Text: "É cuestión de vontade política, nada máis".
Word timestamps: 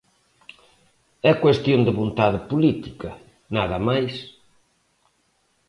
"É 1.29 1.31
cuestión 1.43 1.79
de 1.87 1.93
vontade 1.99 2.39
política, 2.51 3.09
nada 3.55 3.77
máis". 3.87 4.13